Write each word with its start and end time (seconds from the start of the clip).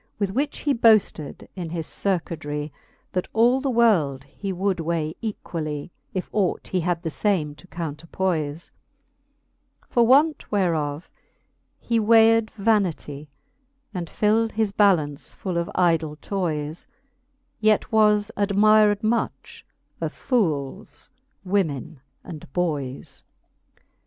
With 0.17 0.31
which 0.31 0.61
he 0.61 0.73
boafted 0.73 1.47
in 1.55 1.69
his 1.69 1.87
furquedrie, 1.87 2.71
That 3.11 3.27
all 3.33 3.61
the 3.61 3.69
world 3.69 4.23
he 4.23 4.51
would 4.51 4.79
weigh 4.79 5.13
equallie, 5.21 5.91
If 6.11 6.27
ought 6.33 6.69
he 6.69 6.79
had 6.79 7.03
the 7.03 7.11
fame 7.11 7.53
to 7.53 7.67
counterpoys. 7.67 8.71
For 9.87 10.03
want 10.07 10.51
whereof 10.51 11.11
he 11.79 11.99
weighed 11.99 12.49
vanity, 12.57 13.29
And 13.93 14.09
fild 14.09 14.53
his 14.53 14.73
ballaunce 14.73 15.35
full 15.35 15.55
of 15.59 15.69
idle 15.75 16.15
toys: 16.15 16.87
Yet 17.59 17.91
was 17.91 18.31
admired 18.35 19.03
much 19.03 19.67
of 20.01 20.11
foolcs, 20.13 21.11
women, 21.45 22.01
and 22.23 22.51
boys. 22.53 23.23